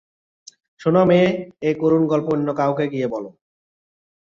[0.81, 1.27] শোনো মেয়ে,
[1.61, 3.25] এই করুণ গল্প অন্য কাউকে গিয়ে বল।